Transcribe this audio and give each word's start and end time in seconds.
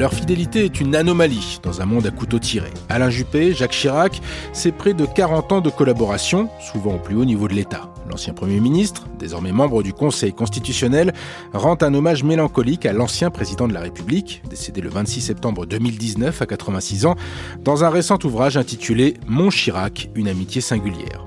Leur 0.00 0.14
fidélité 0.14 0.64
est 0.64 0.80
une 0.80 0.96
anomalie 0.96 1.60
dans 1.62 1.82
un 1.82 1.84
monde 1.84 2.06
à 2.06 2.10
couteau 2.10 2.38
tiré. 2.38 2.70
Alain 2.88 3.10
Juppé, 3.10 3.52
Jacques 3.52 3.72
Chirac, 3.72 4.22
c'est 4.54 4.72
près 4.72 4.94
de 4.94 5.04
40 5.04 5.52
ans 5.52 5.60
de 5.60 5.68
collaboration, 5.68 6.48
souvent 6.72 6.94
au 6.94 6.98
plus 6.98 7.16
haut 7.16 7.26
niveau 7.26 7.48
de 7.48 7.52
l'État. 7.52 7.92
L'ancien 8.08 8.32
Premier 8.32 8.60
ministre, 8.60 9.04
désormais 9.18 9.52
membre 9.52 9.82
du 9.82 9.92
Conseil 9.92 10.32
constitutionnel, 10.32 11.12
rend 11.52 11.76
un 11.82 11.92
hommage 11.92 12.24
mélancolique 12.24 12.86
à 12.86 12.94
l'ancien 12.94 13.28
président 13.28 13.68
de 13.68 13.74
la 13.74 13.80
République, 13.80 14.42
décédé 14.48 14.80
le 14.80 14.88
26 14.88 15.20
septembre 15.20 15.66
2019 15.66 16.40
à 16.40 16.46
86 16.46 17.04
ans, 17.04 17.16
dans 17.62 17.84
un 17.84 17.90
récent 17.90 18.18
ouvrage 18.24 18.56
intitulé 18.56 19.18
Mon 19.26 19.50
Chirac, 19.50 20.08
une 20.14 20.28
amitié 20.28 20.62
singulière 20.62 21.26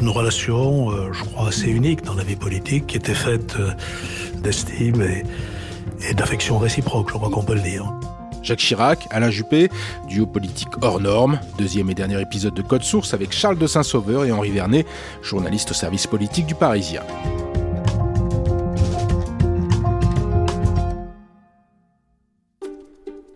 une 0.00 0.08
relation, 0.08 0.90
euh, 0.90 1.12
je 1.12 1.22
crois, 1.22 1.48
assez 1.48 1.68
unique 1.68 2.02
dans 2.02 2.14
la 2.14 2.24
vie 2.24 2.34
politique, 2.34 2.86
qui 2.86 2.96
était 2.96 3.14
faite 3.14 3.56
euh, 3.60 3.72
d'estime 4.42 5.02
et, 5.02 5.22
et 6.08 6.14
d'affection 6.14 6.58
réciproque, 6.58 7.08
je 7.10 7.14
crois 7.14 7.30
qu'on 7.30 7.42
peut 7.42 7.54
le 7.54 7.60
dire. 7.60 7.92
Jacques 8.42 8.58
Chirac, 8.58 9.06
Alain 9.10 9.30
Juppé, 9.30 9.70
duo 10.08 10.26
politique 10.26 10.70
hors 10.80 11.00
norme, 11.00 11.38
deuxième 11.58 11.90
et 11.90 11.94
dernier 11.94 12.20
épisode 12.20 12.54
de 12.54 12.62
Code 12.62 12.82
Source 12.82 13.14
avec 13.14 13.32
Charles 13.32 13.58
de 13.58 13.66
Saint-Sauveur 13.66 14.24
et 14.24 14.32
Henri 14.32 14.50
Vernet, 14.50 14.86
journaliste 15.22 15.70
au 15.70 15.74
service 15.74 16.06
politique 16.06 16.46
du 16.46 16.54
Parisien. 16.54 17.02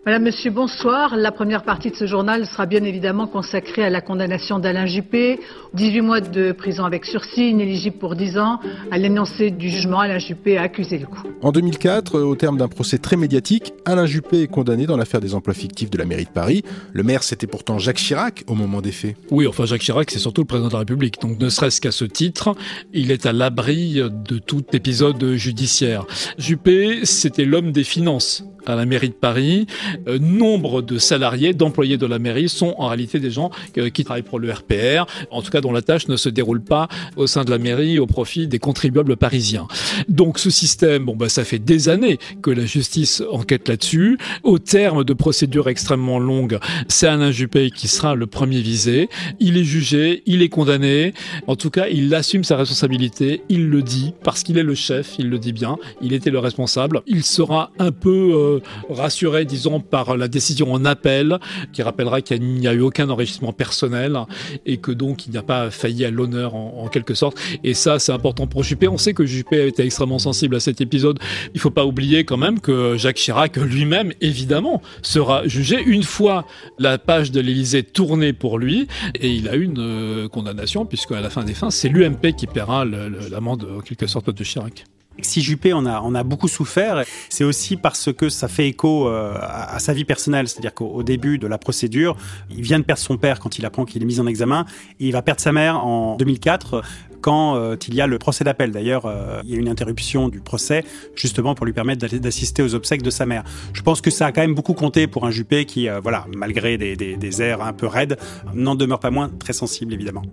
Madame, 0.07 0.23
Monsieur, 0.23 0.51
bonsoir. 0.51 1.17
La 1.17 1.33
première 1.33 1.63
partie 1.63 1.91
de 1.91 1.95
ce 1.97 2.07
journal 2.07 2.45
sera 2.45 2.65
bien 2.65 2.81
évidemment 2.85 3.27
consacrée 3.27 3.83
à 3.83 3.89
la 3.89 3.99
condamnation 3.99 4.57
d'Alain 4.57 4.85
Juppé, 4.85 5.37
18 5.73 5.99
mois 5.99 6.21
de 6.21 6.53
prison 6.53 6.85
avec 6.85 7.03
sursis, 7.03 7.49
inéligible 7.49 7.97
pour 7.97 8.15
10 8.15 8.37
ans. 8.37 8.61
À 8.89 8.97
l'énoncé 8.97 9.51
du 9.51 9.67
jugement, 9.69 9.99
Alain 9.99 10.17
Juppé 10.17 10.57
a 10.57 10.61
accusé 10.61 10.97
le 10.97 11.07
coup. 11.07 11.23
En 11.41 11.51
2004, 11.51 12.21
au 12.21 12.37
terme 12.37 12.57
d'un 12.57 12.69
procès 12.69 12.99
très 12.99 13.17
médiatique, 13.17 13.73
Alain 13.83 14.05
Juppé 14.05 14.43
est 14.43 14.47
condamné 14.47 14.85
dans 14.85 14.95
l'affaire 14.95 15.19
des 15.19 15.35
emplois 15.35 15.53
fictifs 15.53 15.89
de 15.89 15.97
la 15.97 16.05
mairie 16.05 16.23
de 16.23 16.29
Paris. 16.29 16.63
Le 16.93 17.03
maire, 17.03 17.21
c'était 17.21 17.45
pourtant 17.45 17.77
Jacques 17.77 17.97
Chirac 17.97 18.45
au 18.47 18.55
moment 18.55 18.79
des 18.79 18.93
faits. 18.93 19.17
Oui, 19.29 19.45
enfin 19.45 19.65
Jacques 19.65 19.81
Chirac, 19.81 20.09
c'est 20.09 20.19
surtout 20.19 20.43
le 20.43 20.47
président 20.47 20.69
de 20.69 20.73
la 20.73 20.79
République. 20.79 21.19
Donc 21.21 21.37
ne 21.37 21.49
serait-ce 21.49 21.81
qu'à 21.81 21.91
ce 21.91 22.05
titre, 22.05 22.55
il 22.93 23.11
est 23.11 23.25
à 23.25 23.33
l'abri 23.33 23.95
de 23.95 24.37
tout 24.37 24.63
épisode 24.71 25.33
judiciaire. 25.33 26.05
Juppé, 26.37 27.03
c'était 27.03 27.43
l'homme 27.43 27.73
des 27.73 27.83
finances 27.83 28.45
à 28.69 28.75
la 28.75 28.85
mairie 28.85 29.09
de 29.09 29.13
Paris. 29.13 29.67
Euh, 30.07 30.19
nombre 30.19 30.81
de 30.81 30.97
salariés, 30.97 31.53
d'employés 31.53 31.97
de 31.97 32.05
la 32.05 32.19
mairie 32.19 32.49
sont 32.49 32.75
en 32.77 32.87
réalité 32.87 33.19
des 33.19 33.31
gens 33.31 33.51
euh, 33.77 33.89
qui 33.89 34.03
travaillent 34.03 34.23
pour 34.23 34.39
le 34.39 34.51
RPR, 34.51 35.05
en 35.31 35.41
tout 35.41 35.51
cas 35.51 35.61
dont 35.61 35.71
la 35.71 35.81
tâche 35.81 36.07
ne 36.07 36.17
se 36.17 36.29
déroule 36.29 36.61
pas 36.61 36.87
au 37.15 37.27
sein 37.27 37.43
de 37.43 37.51
la 37.51 37.57
mairie 37.57 37.99
au 37.99 38.07
profit 38.07 38.47
des 38.47 38.59
contribuables 38.59 39.17
parisiens. 39.17 39.67
Donc 40.07 40.39
ce 40.39 40.49
système, 40.49 41.05
bon 41.05 41.15
bah 41.15 41.29
ça 41.29 41.43
fait 41.43 41.59
des 41.59 41.89
années 41.89 42.19
que 42.41 42.51
la 42.51 42.65
justice 42.65 43.23
enquête 43.31 43.67
là-dessus. 43.67 44.17
Au 44.43 44.59
terme 44.59 45.03
de 45.03 45.13
procédures 45.13 45.69
extrêmement 45.69 46.19
longues, 46.19 46.59
c'est 46.87 47.07
Alain 47.07 47.31
Juppé 47.31 47.71
qui 47.71 47.87
sera 47.87 48.15
le 48.15 48.27
premier 48.27 48.61
visé. 48.61 49.09
Il 49.39 49.57
est 49.57 49.63
jugé, 49.63 50.23
il 50.25 50.41
est 50.41 50.49
condamné. 50.49 51.13
En 51.47 51.55
tout 51.55 51.69
cas, 51.69 51.87
il 51.87 52.13
assume 52.13 52.43
sa 52.43 52.57
responsabilité. 52.57 53.41
Il 53.49 53.69
le 53.69 53.81
dit 53.81 54.13
parce 54.23 54.43
qu'il 54.43 54.57
est 54.57 54.63
le 54.63 54.75
chef. 54.75 55.15
Il 55.19 55.29
le 55.29 55.39
dit 55.39 55.53
bien. 55.53 55.77
Il 56.01 56.13
était 56.13 56.29
le 56.29 56.39
responsable. 56.39 57.01
Il 57.07 57.23
sera 57.23 57.71
un 57.79 57.91
peu 57.91 58.31
euh, 58.33 58.56
rassuré, 58.89 59.45
disons, 59.45 59.79
par 59.79 60.17
la 60.17 60.27
décision 60.27 60.71
en 60.73 60.85
appel, 60.85 61.39
qui 61.73 61.81
rappellera 61.81 62.21
qu'il 62.21 62.41
n'y 62.41 62.67
a 62.67 62.73
eu 62.73 62.81
aucun 62.81 63.09
enrichissement 63.09 63.53
personnel 63.53 64.17
et 64.65 64.77
que 64.77 64.91
donc 64.91 65.25
il 65.25 65.31
n'y 65.31 65.37
a 65.37 65.43
pas 65.43 65.69
failli 65.69 66.05
à 66.05 66.11
l'honneur 66.11 66.55
en, 66.55 66.87
quelque 66.87 67.13
sorte. 67.13 67.37
Et 67.63 67.73
ça, 67.73 67.99
c'est 67.99 68.11
important 68.11 68.47
pour 68.47 68.63
Juppé. 68.63 68.87
On 68.87 68.97
sait 68.97 69.13
que 69.13 69.25
Juppé 69.25 69.61
a 69.61 69.65
été 69.65 69.83
extrêmement 69.83 70.19
sensible 70.19 70.55
à 70.55 70.59
cet 70.59 70.79
épisode. 70.81 71.19
Il 71.53 71.59
faut 71.59 71.69
pas 71.69 71.85
oublier 71.85 72.23
quand 72.23 72.37
même 72.37 72.59
que 72.59 72.95
Jacques 72.97 73.17
Chirac 73.17 73.57
lui-même, 73.57 74.13
évidemment, 74.21 74.81
sera 75.01 75.47
jugé 75.47 75.81
une 75.83 76.03
fois 76.03 76.45
la 76.79 76.97
page 76.97 77.31
de 77.31 77.41
l'Élysée 77.41 77.83
tournée 77.83 78.33
pour 78.33 78.57
lui 78.57 78.87
et 79.15 79.29
il 79.29 79.49
a 79.49 79.55
eu 79.55 79.63
une 79.63 79.79
euh, 79.79 80.27
condamnation 80.29 80.85
puisque 80.85 81.11
à 81.11 81.21
la 81.21 81.29
fin 81.29 81.43
des 81.43 81.53
fins, 81.53 81.71
c'est 81.71 81.89
l'UMP 81.89 82.33
qui 82.37 82.47
paiera 82.47 82.85
l'amende 82.85 83.67
en 83.77 83.81
quelque 83.81 84.07
sorte 84.07 84.29
de 84.29 84.43
Chirac. 84.43 84.85
Si 85.21 85.41
Juppé 85.41 85.73
en 85.73 85.85
a, 85.85 86.01
on 86.01 86.13
a 86.15 86.23
beaucoup 86.23 86.47
souffert, 86.47 87.03
c'est 87.29 87.43
aussi 87.43 87.75
parce 87.75 88.13
que 88.13 88.29
ça 88.29 88.47
fait 88.47 88.67
écho 88.67 89.07
euh, 89.07 89.33
à, 89.41 89.79
sa 89.79 89.93
vie 89.93 90.05
personnelle. 90.05 90.47
C'est-à-dire 90.47 90.73
qu'au 90.73 91.03
début 91.03 91.37
de 91.37 91.47
la 91.47 91.57
procédure, 91.57 92.15
il 92.49 92.61
vient 92.61 92.79
de 92.79 92.83
perdre 92.83 93.01
son 93.01 93.17
père 93.17 93.39
quand 93.39 93.57
il 93.57 93.65
apprend 93.65 93.85
qu'il 93.85 94.01
est 94.01 94.05
mis 94.05 94.19
en 94.19 94.27
examen, 94.27 94.65
il 94.99 95.11
va 95.11 95.21
perdre 95.21 95.41
sa 95.41 95.51
mère 95.51 95.83
en 95.85 96.15
2004 96.17 96.83
quand 97.21 97.55
euh, 97.55 97.75
il 97.87 97.95
y 97.95 98.01
a 98.01 98.07
le 98.07 98.19
procès 98.19 98.43
d'appel. 98.43 98.71
D'ailleurs, 98.71 99.05
euh, 99.05 99.41
il 99.43 99.51
y 99.51 99.55
a 99.55 99.57
une 99.57 99.69
interruption 99.69 100.29
du 100.29 100.39
procès 100.39 100.83
justement 101.15 101.55
pour 101.55 101.65
lui 101.65 101.73
permettre 101.73 102.05
d'assister 102.17 102.61
aux 102.61 102.75
obsèques 102.75 103.01
de 103.01 103.09
sa 103.09 103.25
mère. 103.25 103.43
Je 103.73 103.81
pense 103.81 104.01
que 104.01 104.11
ça 104.11 104.27
a 104.27 104.31
quand 104.31 104.41
même 104.41 104.55
beaucoup 104.55 104.73
compté 104.73 105.07
pour 105.07 105.25
un 105.25 105.31
Juppé 105.31 105.65
qui, 105.65 105.87
voilà, 106.01 106.25
malgré 106.35 106.77
des, 106.77 106.95
des 106.95 107.41
airs 107.41 107.61
un 107.61 107.73
peu 107.73 107.87
raides, 107.87 108.17
n'en 108.53 108.75
demeure 108.75 108.99
pas 108.99 109.11
moins 109.11 109.29
très 109.29 109.53
sensible 109.53 109.93
évidemment. 109.93 110.23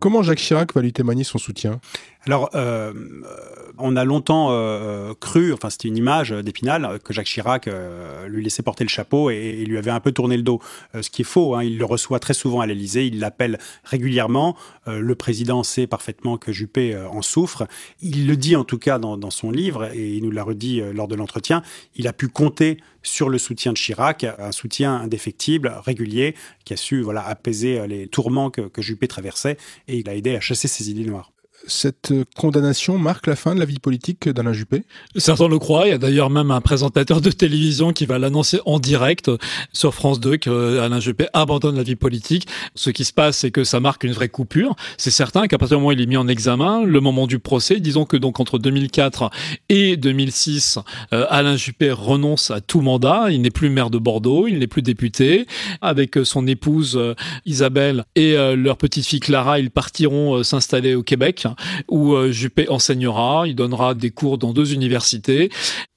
Comment 0.00 0.22
Jacques 0.22 0.38
Chirac 0.38 0.74
va 0.74 0.80
lui 0.80 0.92
témoigner 0.92 1.24
son 1.24 1.38
soutien? 1.38 1.80
Alors, 2.26 2.50
euh, 2.54 2.92
on 3.82 3.96
a 3.96 4.04
longtemps 4.04 4.48
euh, 4.50 5.14
cru, 5.18 5.52
enfin 5.52 5.70
c'était 5.70 5.88
une 5.88 5.96
image 5.96 6.30
d'Épinal, 6.30 6.98
que 7.04 7.12
Jacques 7.12 7.26
Chirac 7.26 7.68
euh, 7.68 8.26
lui 8.28 8.42
laissait 8.42 8.62
porter 8.62 8.84
le 8.84 8.88
chapeau 8.88 9.30
et, 9.30 9.64
lui 9.64 9.78
avait 9.78 9.90
un 9.90 10.00
peu 10.00 10.12
tourné 10.12 10.36
le 10.36 10.42
dos. 10.42 10.60
Euh, 10.94 11.02
ce 11.02 11.10
qui 11.10 11.22
est 11.22 11.24
faux, 11.24 11.54
hein, 11.54 11.64
il 11.64 11.78
le 11.78 11.84
reçoit 11.84 12.18
très 12.18 12.34
souvent 12.34 12.60
à 12.60 12.66
l'Élysée, 12.66 13.06
il 13.06 13.18
l'appelle 13.18 13.58
régulièrement. 13.84 14.56
le 14.86 15.14
président 15.14 15.62
sait 15.62 15.86
parfaitement 15.86 16.36
que 16.36 16.52
Juppé 16.52 16.96
en 16.96 17.22
souffre. 17.22 17.66
Il 18.00 18.26
le 18.26 18.36
dit 18.36 18.56
en 18.56 18.64
tout 18.64 18.78
cas 18.78 18.98
dans, 18.98 19.30
son 19.30 19.50
livre 19.50 19.90
et 19.94 20.14
il 20.16 20.22
nous 20.22 20.30
l'a 20.30 20.42
redit 20.42 20.82
lors 20.92 21.08
de 21.08 21.14
l'entretien. 21.14 21.62
Il 21.94 22.08
a 22.08 22.12
pu 22.12 22.28
compter 22.28 22.78
sur 23.02 23.28
le 23.28 23.38
soutien 23.38 23.72
de 23.72 23.78
Chirac, 23.78 24.24
un 24.24 24.52
soutien 24.52 24.96
indéfectible, 24.96 25.72
régulier, 25.84 26.34
qui 26.64 26.74
a 26.74 26.76
su 26.76 27.02
voilà 27.02 27.26
apaiser 27.26 27.86
les 27.86 28.08
tourments 28.08 28.50
que, 28.50 28.62
que 28.62 28.82
Juppé 28.82 29.08
traversait 29.08 29.56
et 29.88 29.98
il 29.98 30.08
a 30.08 30.14
aidé 30.14 30.34
à 30.34 30.40
chasser 30.40 30.68
ses 30.68 30.90
idées 30.90 31.04
noires 31.04 31.30
cette 31.66 32.12
condamnation 32.36 32.98
marque 32.98 33.26
la 33.26 33.36
fin 33.36 33.54
de 33.54 33.60
la 33.60 33.66
vie 33.66 33.78
politique 33.78 34.28
d'Alain 34.28 34.52
Juppé? 34.52 34.84
Certains 35.16 35.48
le 35.48 35.58
croient. 35.58 35.86
Il 35.86 35.90
y 35.90 35.94
a 35.94 35.98
d'ailleurs 35.98 36.30
même 36.30 36.50
un 36.50 36.60
présentateur 36.60 37.20
de 37.20 37.30
télévision 37.30 37.92
qui 37.92 38.06
va 38.06 38.18
l'annoncer 38.18 38.60
en 38.64 38.78
direct 38.78 39.30
sur 39.72 39.94
France 39.94 40.20
2 40.20 40.36
qu'Alain 40.36 41.00
Juppé 41.00 41.26
abandonne 41.32 41.76
la 41.76 41.82
vie 41.82 41.96
politique. 41.96 42.46
Ce 42.74 42.90
qui 42.90 43.04
se 43.04 43.12
passe, 43.12 43.38
c'est 43.38 43.50
que 43.50 43.64
ça 43.64 43.80
marque 43.80 44.04
une 44.04 44.12
vraie 44.12 44.28
coupure. 44.28 44.74
C'est 44.96 45.10
certain 45.10 45.46
qu'à 45.46 45.58
partir 45.58 45.76
du 45.76 45.82
moment 45.82 45.88
où 45.88 45.92
il 45.92 46.00
est 46.00 46.06
mis 46.06 46.16
en 46.16 46.28
examen, 46.28 46.84
le 46.84 47.00
moment 47.00 47.26
du 47.26 47.38
procès, 47.38 47.80
disons 47.80 48.04
que 48.04 48.16
donc 48.16 48.40
entre 48.40 48.58
2004 48.58 49.30
et 49.68 49.96
2006, 49.96 50.78
euh, 51.12 51.26
Alain 51.28 51.56
Juppé 51.56 51.90
renonce 51.90 52.50
à 52.50 52.60
tout 52.60 52.80
mandat. 52.80 53.30
Il 53.30 53.42
n'est 53.42 53.50
plus 53.50 53.70
maire 53.70 53.90
de 53.90 53.98
Bordeaux, 53.98 54.46
il 54.48 54.58
n'est 54.58 54.66
plus 54.66 54.82
député. 54.82 55.46
Avec 55.80 56.18
son 56.24 56.46
épouse 56.46 56.96
euh, 56.96 57.14
Isabelle 57.46 58.04
et 58.14 58.36
euh, 58.36 58.56
leur 58.56 58.76
petite 58.76 59.06
fille 59.06 59.20
Clara, 59.20 59.58
ils 59.58 59.70
partiront 59.70 60.42
s'installer 60.42 60.94
au 60.94 61.02
Québec 61.02 61.46
où 61.88 62.14
euh, 62.14 62.32
Juppé 62.32 62.68
enseignera, 62.68 63.44
il 63.46 63.54
donnera 63.54 63.94
des 63.94 64.10
cours 64.10 64.38
dans 64.38 64.52
deux 64.52 64.72
universités. 64.72 65.50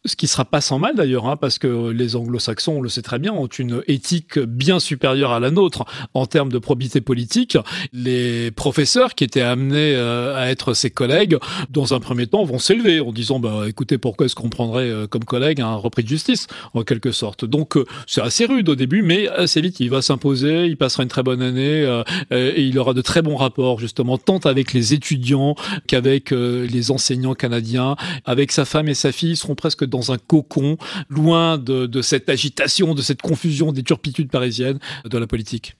Ce 0.05 0.15
qui 0.15 0.27
sera 0.27 0.43
pas 0.43 0.61
sans 0.61 0.79
mal 0.79 0.95
d'ailleurs, 0.95 1.27
hein, 1.27 1.37
parce 1.37 1.57
que 1.57 1.89
les 1.89 2.15
anglo-saxons, 2.15 2.73
on 2.73 2.81
le 2.81 2.89
sait 2.89 3.01
très 3.01 3.19
bien, 3.19 3.31
ont 3.31 3.47
une 3.47 3.83
éthique 3.87 4.37
bien 4.37 4.79
supérieure 4.79 5.31
à 5.31 5.39
la 5.39 5.49
nôtre 5.49 5.85
en 6.13 6.25
termes 6.25 6.51
de 6.51 6.57
probité 6.57 6.99
politique. 6.99 7.57
Les 7.93 8.51
professeurs 8.51 9.15
qui 9.15 9.23
étaient 9.23 9.41
amenés 9.41 9.95
euh, 9.95 10.35
à 10.35 10.49
être 10.49 10.73
ses 10.73 10.89
collègues, 10.89 11.37
dans 11.69 11.93
un 11.93 11.99
premier 11.99 12.27
temps, 12.27 12.43
vont 12.43 12.59
s'élever 12.59 12.99
en 12.99 13.13
disant, 13.13 13.39
bah, 13.39 13.63
écoutez, 13.67 13.97
pourquoi 13.97 14.25
est-ce 14.25 14.35
qu'on 14.35 14.49
prendrait 14.49 14.89
euh, 14.89 15.07
comme 15.07 15.23
collègue 15.23 15.61
un 15.61 15.75
repris 15.75 16.03
de 16.03 16.09
justice, 16.09 16.47
en 16.73 16.83
quelque 16.83 17.11
sorte. 17.11 17.45
Donc, 17.45 17.77
euh, 17.77 17.85
c'est 18.05 18.21
assez 18.21 18.45
rude 18.45 18.67
au 18.67 18.75
début, 18.75 19.03
mais 19.03 19.29
assez 19.29 19.61
vite, 19.61 19.79
il 19.79 19.89
va 19.89 20.01
s'imposer, 20.01 20.65
il 20.65 20.75
passera 20.75 21.03
une 21.03 21.09
très 21.09 21.23
bonne 21.23 21.41
année, 21.41 21.83
et 22.31 22.61
il 22.61 22.77
aura 22.77 22.93
de 22.93 23.01
très 23.01 23.21
bons 23.21 23.35
rapports, 23.35 23.79
justement, 23.79 24.17
tant 24.17 24.39
avec 24.39 24.73
les 24.73 24.93
étudiants 24.93 25.55
qu'avec 25.87 26.31
les 26.31 26.91
enseignants 26.91 27.33
canadiens, 27.33 27.95
avec 28.25 28.51
sa 28.51 28.65
femme 28.65 28.87
et 28.87 28.93
sa 28.93 29.11
fille, 29.11 29.31
ils 29.31 29.37
seront 29.37 29.55
presque 29.55 29.85
dans 29.93 30.11
un 30.11 30.17
cocon, 30.17 30.77
loin 31.09 31.57
de, 31.57 32.01
cette 32.01 32.27
agitation, 32.27 32.95
de 32.95 33.01
cette 33.01 33.21
confusion, 33.21 33.71
des 33.71 33.83
turpitudes 33.83 34.29
parisiennes 34.29 34.79
de 35.05 35.17
la 35.17 35.27
politique. 35.27 35.75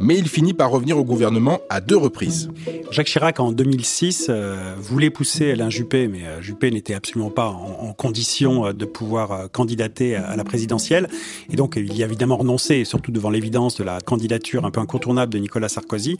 Mais 0.00 0.18
il 0.18 0.28
finit 0.28 0.52
par 0.52 0.70
revenir 0.70 0.98
au 0.98 1.04
gouvernement 1.04 1.60
à 1.70 1.80
deux 1.80 1.96
reprises. 1.96 2.50
Jacques 2.90 3.06
Chirac, 3.06 3.40
en 3.40 3.52
2006, 3.52 4.26
euh, 4.28 4.74
voulait 4.78 5.08
pousser 5.08 5.52
Alain 5.52 5.70
Juppé, 5.70 6.08
mais 6.08 6.26
euh, 6.26 6.42
Juppé 6.42 6.70
n'était 6.70 6.92
absolument 6.92 7.30
pas 7.30 7.46
en, 7.46 7.94
condition 7.94 8.66
euh, 8.66 8.72
de 8.74 8.84
pouvoir 8.84 9.50
candidater 9.50 10.14
à, 10.14 10.36
la 10.36 10.44
présidentielle. 10.44 11.08
Et 11.50 11.56
donc, 11.56 11.76
il 11.76 11.96
y 11.96 12.02
a 12.02 12.06
évidemment 12.06 12.36
renoncé, 12.36 12.84
surtout 12.84 13.12
devant 13.12 13.30
l'évidence 13.30 13.76
de 13.76 13.84
la 13.84 14.00
candidature 14.00 14.66
un 14.66 14.70
peu 14.70 14.80
incontournable 14.80 15.32
de 15.32 15.38
Nicolas 15.38 15.68
Sarkozy. 15.68 16.18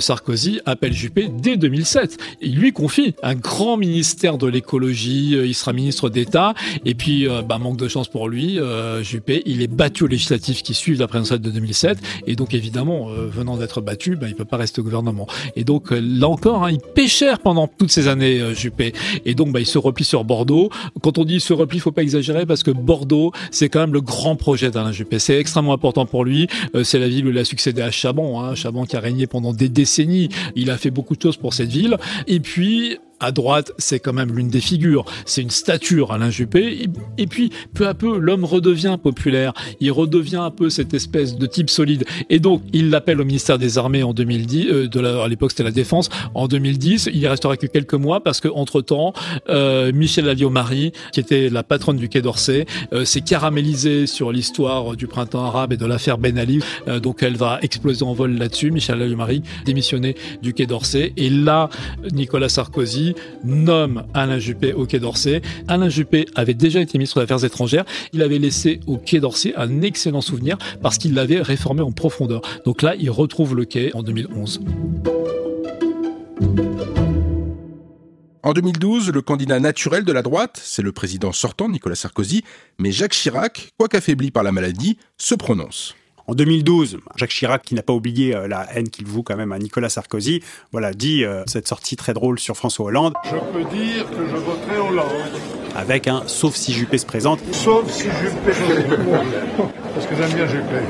Sarkozy 0.00 0.60
appelle 0.66 0.92
Juppé 0.92 1.28
dès 1.28 1.56
2007. 1.56 2.18
Il 2.42 2.56
lui 2.58 2.72
confie 2.72 3.14
un 3.22 3.34
grand 3.34 3.76
ministère 3.76 4.36
de 4.36 4.46
l'écologie, 4.46 5.30
il 5.30 5.54
sera 5.54 5.72
ministre 5.72 6.10
et 6.84 6.94
puis, 6.94 7.28
euh, 7.28 7.42
bah, 7.42 7.58
manque 7.58 7.76
de 7.76 7.88
chance 7.88 8.08
pour 8.08 8.28
lui, 8.28 8.58
euh, 8.58 9.02
Juppé, 9.02 9.42
il 9.46 9.62
est 9.62 9.68
battu 9.68 10.04
aux 10.04 10.06
législatives 10.06 10.62
qui 10.62 10.74
suivent 10.74 11.00
la 11.00 11.06
présidentielle 11.06 11.40
de 11.40 11.50
2007. 11.50 11.98
Et 12.26 12.36
donc, 12.36 12.54
évidemment, 12.54 13.10
euh, 13.10 13.26
venant 13.26 13.56
d'être 13.56 13.80
battu, 13.80 14.16
bah, 14.16 14.26
il 14.28 14.34
peut 14.34 14.44
pas 14.44 14.56
rester 14.56 14.80
au 14.80 14.84
gouvernement. 14.84 15.26
Et 15.56 15.64
donc, 15.64 15.90
là 15.90 16.28
encore, 16.28 16.64
hein, 16.64 16.70
il 16.72 17.08
cher 17.08 17.38
pendant 17.38 17.68
toutes 17.68 17.90
ces 17.90 18.08
années, 18.08 18.54
Juppé. 18.54 18.94
Et 19.26 19.34
donc, 19.34 19.52
bah, 19.52 19.60
il 19.60 19.66
se 19.66 19.78
replie 19.78 20.04
sur 20.04 20.24
Bordeaux. 20.24 20.70
Quand 21.02 21.18
on 21.18 21.24
dit 21.24 21.38
se 21.38 21.52
replie, 21.52 21.78
faut 21.78 21.92
pas 21.92 22.02
exagérer 22.02 22.46
parce 22.46 22.62
que 22.62 22.70
Bordeaux, 22.70 23.32
c'est 23.50 23.68
quand 23.68 23.80
même 23.80 23.92
le 23.92 24.00
grand 24.00 24.36
projet 24.36 24.70
d'Alain 24.70 24.92
Juppé. 24.92 25.18
C'est 25.18 25.38
extrêmement 25.38 25.74
important 25.74 26.06
pour 26.06 26.24
lui. 26.24 26.48
c'est 26.82 26.98
la 26.98 27.08
ville 27.08 27.26
où 27.26 27.30
il 27.30 27.38
a 27.38 27.44
succédé 27.44 27.82
à 27.82 27.90
Chaban. 27.90 28.42
Hein. 28.42 28.54
Qui 28.88 28.96
a 28.96 29.00
régné 29.00 29.26
pendant 29.26 29.52
des 29.52 29.68
décennies. 29.68 30.28
Il 30.56 30.70
a 30.70 30.76
fait 30.76 30.90
beaucoup 30.90 31.14
de 31.16 31.22
choses 31.22 31.36
pour 31.36 31.54
cette 31.54 31.70
ville. 31.70 31.96
Et 32.26 32.40
puis, 32.40 32.98
à 33.24 33.32
droite, 33.32 33.72
c'est 33.78 33.98
quand 33.98 34.12
même 34.12 34.34
l'une 34.34 34.48
des 34.48 34.60
figures. 34.60 35.04
C'est 35.26 35.42
une 35.42 35.50
stature, 35.50 36.12
Alain 36.12 36.30
Juppé. 36.30 36.88
Et 37.18 37.26
puis, 37.26 37.50
peu 37.74 37.86
à 37.86 37.94
peu, 37.94 38.18
l'homme 38.18 38.44
redevient 38.44 38.98
populaire. 39.02 39.52
Il 39.80 39.92
redevient 39.92 40.36
un 40.36 40.50
peu 40.50 40.70
cette 40.70 40.94
espèce 40.94 41.36
de 41.36 41.46
type 41.46 41.70
solide. 41.70 42.04
Et 42.30 42.38
donc, 42.38 42.62
il 42.72 42.90
l'appelle 42.90 43.20
au 43.20 43.24
ministère 43.24 43.58
des 43.58 43.78
Armées 43.78 44.02
en 44.02 44.12
2010. 44.12 44.66
Euh, 44.66 44.88
de 44.88 45.04
à 45.04 45.28
l'époque, 45.28 45.50
c'était 45.50 45.64
la 45.64 45.70
Défense. 45.70 46.08
En 46.34 46.48
2010, 46.48 47.10
il 47.12 47.26
restera 47.26 47.56
que 47.56 47.66
quelques 47.66 47.94
mois 47.94 48.22
parce 48.22 48.40
que 48.40 48.48
entre 48.48 48.80
temps, 48.80 49.12
euh, 49.48 49.92
Michel 49.92 50.28
Alliot-Marie, 50.28 50.92
qui 51.12 51.20
était 51.20 51.48
la 51.50 51.62
patronne 51.62 51.96
du 51.96 52.08
Quai 52.08 52.22
d'Orsay, 52.22 52.66
euh, 52.92 53.04
s'est 53.04 53.20
caramélisée 53.20 54.06
sur 54.06 54.32
l'histoire 54.32 54.96
du 54.96 55.06
printemps 55.06 55.44
arabe 55.44 55.72
et 55.72 55.76
de 55.76 55.86
l'affaire 55.86 56.18
Ben 56.18 56.38
Ali. 56.38 56.60
Euh, 56.88 57.00
donc, 57.00 57.22
elle 57.22 57.36
va 57.36 57.58
exploser 57.62 58.04
en 58.04 58.14
vol 58.14 58.36
là-dessus. 58.36 58.70
Michel 58.70 59.00
Alliot-Marie 59.00 59.42
démissionné 59.64 60.14
du 60.42 60.54
Quai 60.54 60.66
d'Orsay. 60.66 61.12
Et 61.16 61.30
là, 61.30 61.68
Nicolas 62.12 62.48
Sarkozy 62.48 63.13
nomme 63.44 64.04
Alain 64.14 64.38
Juppé 64.38 64.72
au 64.72 64.86
Quai 64.86 64.98
d'Orsay. 64.98 65.42
Alain 65.68 65.88
Juppé 65.88 66.26
avait 66.34 66.54
déjà 66.54 66.80
été 66.80 66.98
ministre 66.98 67.18
des 67.18 67.24
Affaires 67.24 67.44
étrangères. 67.44 67.84
Il 68.12 68.22
avait 68.22 68.38
laissé 68.38 68.80
au 68.86 68.96
Quai 68.96 69.20
d'Orsay 69.20 69.54
un 69.56 69.82
excellent 69.82 70.20
souvenir 70.20 70.58
parce 70.82 70.98
qu'il 70.98 71.14
l'avait 71.14 71.40
réformé 71.40 71.82
en 71.82 71.92
profondeur. 71.92 72.42
Donc 72.64 72.82
là, 72.82 72.94
il 72.98 73.10
retrouve 73.10 73.54
le 73.54 73.64
quai 73.64 73.94
en 73.94 74.02
2011. 74.02 74.60
En 78.42 78.52
2012, 78.52 79.10
le 79.10 79.22
candidat 79.22 79.58
naturel 79.58 80.04
de 80.04 80.12
la 80.12 80.20
droite, 80.20 80.60
c'est 80.62 80.82
le 80.82 80.92
président 80.92 81.32
sortant 81.32 81.70
Nicolas 81.70 81.94
Sarkozy, 81.94 82.44
mais 82.78 82.92
Jacques 82.92 83.14
Chirac, 83.14 83.70
quoique 83.78 83.96
affaibli 83.96 84.30
par 84.30 84.42
la 84.42 84.52
maladie, 84.52 84.98
se 85.16 85.34
prononce. 85.34 85.94
En 86.26 86.34
2012, 86.34 86.98
Jacques 87.16 87.30
Chirac, 87.30 87.62
qui 87.62 87.74
n'a 87.74 87.82
pas 87.82 87.92
oublié 87.92 88.34
euh, 88.34 88.48
la 88.48 88.66
haine 88.74 88.88
qu'il 88.88 89.04
voue 89.04 89.22
quand 89.22 89.36
même 89.36 89.52
à 89.52 89.58
Nicolas 89.58 89.90
Sarkozy, 89.90 90.42
voilà, 90.72 90.94
dit 90.94 91.22
euh, 91.22 91.42
cette 91.46 91.68
sortie 91.68 91.96
très 91.96 92.14
drôle 92.14 92.38
sur 92.38 92.56
François 92.56 92.86
Hollande. 92.86 93.12
Je 93.24 93.36
peux 93.52 93.64
dire 93.76 94.08
que 94.08 94.26
je 94.26 94.36
voterai 94.36 94.78
Hollande. 94.78 95.10
Avec 95.76 96.08
un 96.08 96.22
sauf 96.26 96.54
si 96.54 96.72
Juppé 96.72 96.96
se 96.96 97.04
présente. 97.04 97.40
Sauf 97.52 97.90
si 97.90 98.04
Juppé 98.04 98.52
se 98.54 98.62
présente. 98.62 99.72
Parce 99.94 100.06
que 100.06 100.16
j'aime 100.16 100.32
bien 100.32 100.46
Juppé. 100.46 100.80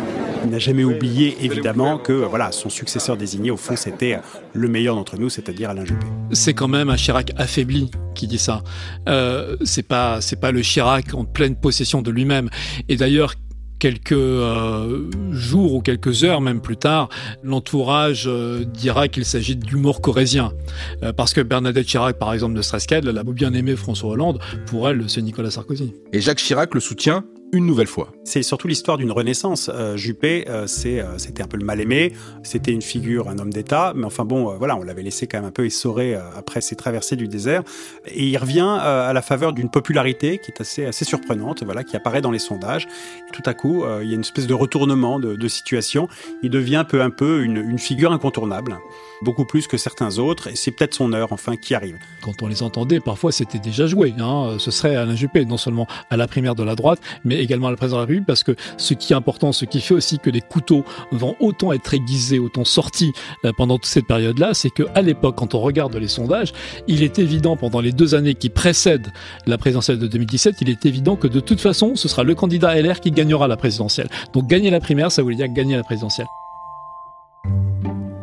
Il 0.44 0.50
n'a 0.50 0.58
jamais 0.58 0.84
oublié, 0.84 1.38
évidemment, 1.40 1.96
que 1.96 2.12
voilà, 2.12 2.52
son 2.52 2.69
successeur 2.69 3.16
désigné, 3.16 3.50
au 3.50 3.56
fond, 3.56 3.76
c'était 3.76 4.19
le 4.52 4.69
meilleur 4.69 4.94
d'entre 4.94 5.16
nous, 5.16 5.30
c'est-à-dire 5.30 5.70
Alain 5.70 5.87
Juppé. 5.87 6.06
C'est 6.32 6.52
quand 6.52 6.69
même 6.69 6.90
un 6.90 6.96
Chirac 6.96 7.32
affaibli 7.38 7.90
qui 8.14 8.26
dit 8.26 8.38
ça. 8.38 8.62
Euh, 9.08 9.56
c'est 9.64 9.82
pas, 9.82 10.20
c'est 10.20 10.37
pas 10.37 10.52
le 10.52 10.60
Chirac 10.60 11.14
en 11.14 11.25
pleine 11.25 11.56
possession 11.56 12.02
de 12.02 12.10
lui-même. 12.10 12.50
Et 12.90 12.96
d'ailleurs, 12.96 13.34
quelques 13.84 14.12
euh, 14.12 15.10
jours 15.31 15.75
ou 15.75 15.82
quelques 15.82 16.25
heures 16.25 16.40
même 16.40 16.62
plus 16.62 16.78
tard, 16.78 17.10
l'entourage 17.42 18.25
euh, 18.26 18.64
dira 18.64 19.08
qu'il 19.08 19.26
s'agit 19.26 19.56
d'humour 19.56 20.00
corésien. 20.00 20.54
Euh, 21.02 21.12
parce 21.12 21.34
que 21.34 21.42
Bernadette 21.42 21.84
Chirac, 21.84 22.19
par 22.19 22.32
exemple, 22.32 22.62
serait-ce 22.62 22.88
qu'elle, 22.88 23.06
elle 23.06 23.19
a 23.19 23.25
bien 23.25 23.52
aimé 23.52 23.76
François 23.76 24.12
Hollande, 24.12 24.38
pour 24.64 24.88
elle, 24.88 25.04
c'est 25.10 25.20
Nicolas 25.20 25.50
Sarkozy. 25.50 25.92
Et 26.14 26.22
Jacques 26.22 26.38
Chirac 26.38 26.72
le 26.72 26.81
soutient 26.81 27.25
une 27.54 27.66
nouvelle 27.66 27.86
fois. 27.86 28.08
C'est 28.24 28.42
surtout 28.42 28.66
l'histoire 28.66 28.98
d'une 28.98 29.12
renaissance. 29.12 29.70
Euh, 29.72 29.96
Juppé, 29.96 30.44
euh, 30.48 30.66
c'est, 30.66 31.00
euh, 31.00 31.18
c'était 31.18 31.42
un 31.42 31.46
peu 31.46 31.56
le 31.56 31.64
mal-aimé, 31.64 32.12
c'était 32.42 32.72
une 32.72 32.82
figure, 32.82 33.28
un 33.28 33.38
homme 33.38 33.52
d'État, 33.52 33.92
mais 33.94 34.04
enfin 34.04 34.24
bon, 34.24 34.56
voilà, 34.58 34.76
on 34.76 34.82
l'avait 34.82 35.02
laissé 35.02 35.28
quand 35.28 35.38
même 35.38 35.46
un 35.46 35.52
peu 35.52 35.64
essoré 35.64 36.14
après 36.36 36.60
ses 36.60 36.74
traversées 36.74 37.16
du 37.16 37.28
désert. 37.28 37.62
Et 38.08 38.26
il 38.26 38.36
revient 38.36 38.78
à 38.80 39.12
la 39.12 39.22
faveur 39.22 39.52
d'une 39.52 39.70
popularité 39.70 40.38
qui 40.38 40.50
est 40.50 40.60
assez, 40.60 40.84
assez 40.84 41.04
surprenante, 41.04 41.62
voilà, 41.62 41.84
qui 41.84 41.96
apparaît 41.96 42.20
dans 42.20 42.32
les 42.32 42.38
sondages. 42.38 42.88
tout 43.32 43.42
à 43.46 43.54
coup, 43.54 43.84
il 44.02 44.08
y 44.08 44.12
a 44.12 44.14
une 44.14 44.20
espèce 44.20 44.46
de 44.46 44.54
retournement 44.54 45.20
de, 45.20 45.48
situation. 45.48 46.08
Il 46.42 46.50
devient 46.50 46.84
peu 46.88 47.02
à 47.02 47.10
peu 47.10 47.44
une, 47.44 47.58
une 47.58 47.78
figure 47.78 48.12
incontournable 48.12 48.78
beaucoup 49.22 49.44
plus 49.44 49.66
que 49.66 49.76
certains 49.76 50.18
autres, 50.18 50.48
et 50.48 50.56
c'est 50.56 50.70
peut-être 50.70 50.94
son 50.94 51.12
heure 51.12 51.32
enfin 51.32 51.56
qui 51.56 51.74
arrive. 51.74 51.96
Quand 52.22 52.42
on 52.42 52.46
les 52.46 52.62
entendait, 52.62 53.00
parfois 53.00 53.32
c'était 53.32 53.58
déjà 53.58 53.86
joué. 53.86 54.14
Hein. 54.18 54.56
Ce 54.58 54.70
serait 54.70 54.96
Alain 54.96 55.14
Juppé, 55.14 55.44
non 55.44 55.56
seulement 55.56 55.86
à 56.10 56.16
la 56.16 56.26
primaire 56.26 56.54
de 56.54 56.62
la 56.62 56.74
droite, 56.74 57.00
mais 57.24 57.42
également 57.44 57.68
à 57.68 57.71
la 57.71 57.76
présidence 57.76 57.99
de 57.99 58.02
la 58.02 58.07
République, 58.07 58.26
parce 58.26 58.42
que 58.42 58.57
ce 58.76 58.95
qui 58.95 59.12
est 59.12 59.16
important, 59.16 59.52
ce 59.52 59.64
qui 59.64 59.80
fait 59.80 59.95
aussi 59.95 60.18
que 60.18 60.30
les 60.30 60.40
couteaux 60.40 60.85
vont 61.12 61.37
autant 61.40 61.73
être 61.73 61.95
aiguisés, 61.95 62.38
autant 62.38 62.64
sortis 62.64 63.12
euh, 63.45 63.52
pendant 63.57 63.78
toute 63.78 63.87
cette 63.87 64.07
période-là, 64.07 64.54
c'est 64.54 64.71
qu'à 64.71 65.02
l'époque, 65.02 65.37
quand 65.37 65.54
on 65.54 65.61
regarde 65.61 65.95
les 65.97 66.09
sondages, 66.09 66.52
il 66.88 67.02
est 67.02 67.18
évident 67.18 67.57
pendant 67.57 67.80
les 67.80 67.92
deux 67.92 68.14
années 68.14 68.35
qui 68.35 68.49
précèdent 68.49 69.12
la 69.47 69.59
présidentielle 69.59 69.99
de 69.99 70.07
2017, 70.07 70.57
il 70.61 70.71
est 70.71 70.87
évident 70.87 71.16
que 71.16 71.28
de 71.28 71.40
toute 71.40 71.61
façon, 71.61 71.97
ce 71.97 72.09
sera 72.09 72.25
le 72.25 72.35
candidat 72.35 72.80
LR 72.80 73.00
qui 73.00 73.11
gagnera 73.11 73.49
la 73.49 73.57
présidentielle. 73.57 74.09
Donc 74.33 74.47
gagner 74.47 74.71
la 74.71 74.80
primaire, 74.80 75.12
ça 75.12 75.23
voulait 75.23 75.37
dire 75.37 75.49
gagner 75.49 75.76
la 75.76 75.85
présidentielle. 75.85 76.26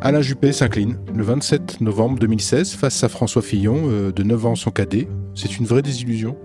Alain 0.04 0.20
Juppé 0.20 0.52
s'incline 0.52 0.96
le 1.14 1.22
27 1.22 1.80
novembre 1.80 2.18
2016 2.18 2.74
face 2.74 3.04
à 3.04 3.08
François 3.08 3.40
Fillon, 3.40 3.82
euh, 3.86 4.10
de 4.10 4.24
9 4.24 4.46
ans 4.46 4.56
son 4.56 4.72
cadet. 4.72 5.06
C'est 5.36 5.58
une 5.58 5.64
vraie 5.64 5.80
désillusion 5.80 6.36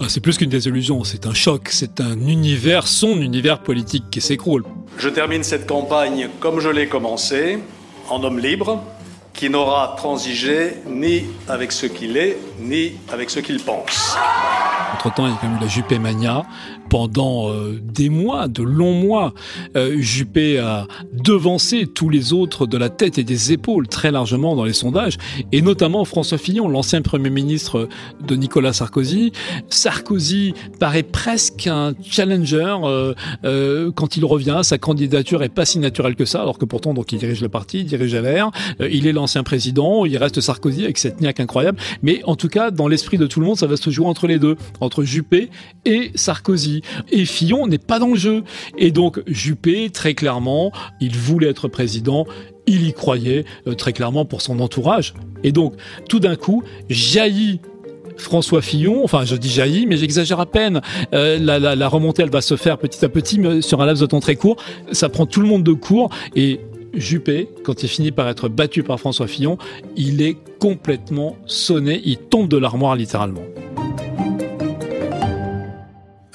ah, 0.00 0.06
C'est 0.08 0.20
plus 0.20 0.38
qu'une 0.38 0.48
désillusion, 0.48 1.04
c'est 1.04 1.26
un 1.26 1.34
choc, 1.34 1.68
c'est 1.70 2.00
un 2.00 2.18
univers, 2.26 2.88
son 2.88 3.20
univers 3.20 3.58
politique 3.62 4.04
qui 4.10 4.22
s'écroule. 4.22 4.64
Je 4.96 5.10
termine 5.10 5.44
cette 5.44 5.66
campagne 5.66 6.30
comme 6.40 6.60
je 6.60 6.70
l'ai 6.70 6.88
commencé, 6.88 7.58
en 8.08 8.24
homme 8.24 8.38
libre, 8.38 8.82
qui 9.34 9.50
n'aura 9.50 9.96
transigé 9.98 10.76
ni 10.88 11.24
avec 11.46 11.72
ce 11.72 11.84
qu'il 11.84 12.16
est, 12.16 12.38
ni 12.58 12.92
avec 13.12 13.28
ce 13.28 13.40
qu'il 13.40 13.60
pense. 13.60 14.16
Entre-temps, 14.94 15.26
il 15.26 15.32
y 15.32 15.34
a 15.34 15.38
quand 15.42 15.48
même 15.48 15.58
eu 15.58 15.60
la 15.60 15.66
Juppé 15.66 15.98
Mania, 15.98 16.44
pendant 16.94 17.50
euh, 17.50 17.80
des 17.82 18.08
mois, 18.08 18.46
de 18.46 18.62
longs 18.62 18.94
mois. 18.94 19.34
Euh, 19.76 19.96
Juppé 19.98 20.60
a 20.60 20.86
devancé 21.12 21.88
tous 21.88 22.08
les 22.08 22.32
autres 22.32 22.68
de 22.68 22.78
la 22.78 22.88
tête 22.88 23.18
et 23.18 23.24
des 23.24 23.50
épaules 23.50 23.88
très 23.88 24.12
largement 24.12 24.54
dans 24.54 24.62
les 24.62 24.72
sondages, 24.72 25.18
et 25.50 25.60
notamment 25.60 26.04
François 26.04 26.38
Fillon, 26.38 26.68
l'ancien 26.68 27.02
Premier 27.02 27.30
ministre 27.30 27.88
de 28.24 28.36
Nicolas 28.36 28.72
Sarkozy. 28.72 29.32
Sarkozy 29.70 30.54
paraît 30.78 31.02
presque 31.02 31.66
un 31.66 31.94
challenger 32.00 32.76
euh, 32.84 33.90
quand 33.90 34.16
il 34.16 34.24
revient. 34.24 34.60
Sa 34.62 34.78
candidature 34.78 35.42
est 35.42 35.48
pas 35.48 35.64
si 35.64 35.80
naturelle 35.80 36.14
que 36.14 36.24
ça, 36.24 36.42
alors 36.42 36.58
que 36.58 36.64
pourtant 36.64 36.94
donc 36.94 37.10
il 37.10 37.18
dirige 37.18 37.40
le 37.40 37.48
parti, 37.48 37.80
il 37.80 37.86
dirige 37.86 38.14
LR, 38.14 38.52
il 38.88 39.08
est 39.08 39.12
l'ancien 39.12 39.42
président, 39.42 40.04
il 40.04 40.16
reste 40.16 40.40
Sarkozy 40.40 40.84
avec 40.84 40.98
cette 40.98 41.20
niaque 41.20 41.40
incroyable. 41.40 41.78
Mais 42.04 42.20
en 42.22 42.36
tout 42.36 42.48
cas, 42.48 42.70
dans 42.70 42.86
l'esprit 42.86 43.18
de 43.18 43.26
tout 43.26 43.40
le 43.40 43.46
monde, 43.46 43.56
ça 43.56 43.66
va 43.66 43.76
se 43.76 43.90
jouer 43.90 44.06
entre 44.06 44.28
les 44.28 44.38
deux, 44.38 44.56
entre 44.78 45.02
Juppé 45.02 45.50
et 45.84 46.12
Sarkozy. 46.14 46.83
Et 47.10 47.24
Fillon 47.24 47.66
n'est 47.66 47.78
pas 47.78 47.98
dans 47.98 48.08
le 48.08 48.16
jeu. 48.16 48.44
Et 48.78 48.90
donc 48.90 49.22
Juppé, 49.26 49.90
très 49.90 50.14
clairement, 50.14 50.72
il 51.00 51.16
voulait 51.16 51.48
être 51.48 51.68
président, 51.68 52.26
il 52.66 52.86
y 52.86 52.92
croyait 52.92 53.44
euh, 53.66 53.74
très 53.74 53.92
clairement 53.92 54.24
pour 54.24 54.42
son 54.42 54.60
entourage. 54.60 55.14
Et 55.42 55.52
donc, 55.52 55.74
tout 56.08 56.20
d'un 56.20 56.36
coup, 56.36 56.62
jaillit 56.88 57.60
François 58.16 58.62
Fillon, 58.62 59.02
enfin 59.02 59.24
je 59.24 59.34
dis 59.36 59.50
jaillit, 59.50 59.86
mais 59.86 59.96
j'exagère 59.96 60.40
à 60.40 60.46
peine. 60.46 60.80
Euh, 61.12 61.38
la, 61.38 61.58
la, 61.58 61.88
remontée, 61.88 62.22
elle 62.22 62.30
va 62.30 62.40
se 62.40 62.56
faire 62.56 62.78
petit 62.78 63.04
à 63.04 63.08
petit, 63.08 63.38
mais 63.38 63.60
sur 63.60 63.80
un 63.82 63.86
laps 63.86 64.00
de 64.00 64.06
temps 64.06 64.20
très 64.20 64.36
court. 64.36 64.56
Ça 64.92 65.08
prend 65.08 65.26
tout 65.26 65.40
le 65.40 65.48
monde 65.48 65.64
de 65.64 65.72
court 65.72 66.10
et 66.36 66.60
Juppé, 66.96 67.48
quand 67.64 67.82
il 67.82 67.88
finit 67.88 68.12
par 68.12 68.28
être 68.28 68.48
battu 68.48 68.84
par 68.84 69.00
François 69.00 69.26
Fillon, 69.26 69.58
il 69.96 70.22
est 70.22 70.36
complètement 70.60 71.36
sonné, 71.46 72.00
il 72.04 72.18
tombe 72.18 72.48
de 72.48 72.56
l'armoire 72.56 72.94
littéralement. 72.94 73.42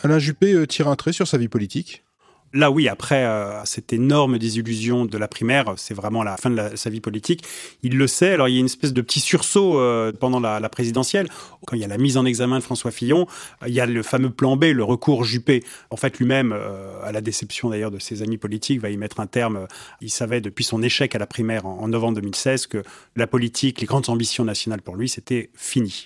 Alain 0.03 0.19
Juppé 0.19 0.53
euh, 0.53 0.65
tire 0.65 0.87
un 0.87 0.95
trait 0.95 1.13
sur 1.13 1.27
sa 1.27 1.37
vie 1.37 1.49
politique? 1.49 2.03
Là, 2.51 2.71
oui, 2.71 2.87
après 2.87 3.25
euh, 3.25 3.63
cette 3.65 3.93
énorme 3.93 4.39
désillusion 4.39 5.05
de 5.05 5.17
la 5.19 5.27
primaire, 5.27 5.73
c'est 5.75 5.93
vraiment 5.93 6.23
la 6.23 6.35
fin 6.35 6.49
de 6.49 6.75
sa 6.75 6.89
vie 6.89 7.01
politique. 7.01 7.43
Il 7.83 7.95
le 7.95 8.07
sait. 8.07 8.31
Alors, 8.31 8.47
il 8.47 8.55
y 8.55 8.57
a 8.57 8.59
une 8.59 8.65
espèce 8.65 8.91
de 8.91 9.01
petit 9.01 9.19
sursaut 9.19 9.77
euh, 9.79 10.11
pendant 10.11 10.39
la, 10.39 10.67
présidentielle. 10.69 11.27
Quand 11.67 11.75
il 11.75 11.81
y 11.81 11.85
a 11.85 11.87
la 11.87 11.99
mise 11.99 12.17
en 12.17 12.25
examen 12.25 12.57
de 12.57 12.63
François 12.63 12.89
Fillon, 12.89 13.27
il 13.67 13.73
y 13.73 13.79
a 13.79 13.85
le 13.85 14.01
fameux 14.01 14.31
plan 14.31 14.55
B, 14.55 14.65
le 14.73 14.83
recours 14.83 15.25
Juppé. 15.25 15.63
En 15.91 15.97
fait, 15.97 16.17
lui-même, 16.17 16.55
à 17.03 17.11
la 17.11 17.21
déception 17.21 17.69
d'ailleurs 17.69 17.91
de 17.91 17.99
ses 17.99 18.23
amis 18.23 18.37
politiques, 18.37 18.79
va 18.79 18.89
y 18.89 18.97
mettre 18.97 19.19
un 19.19 19.27
terme. 19.27 19.67
Il 20.01 20.09
savait 20.09 20.41
depuis 20.41 20.63
son 20.63 20.81
échec 20.81 21.13
à 21.13 21.19
la 21.19 21.27
primaire 21.27 21.67
en 21.67 21.87
novembre 21.87 22.15
2016 22.15 22.65
que 22.65 22.81
la 23.15 23.27
politique, 23.27 23.79
les 23.81 23.85
grandes 23.85 24.09
ambitions 24.09 24.45
nationales 24.45 24.81
pour 24.81 24.95
lui, 24.95 25.07
c'était 25.07 25.51
fini. 25.53 26.03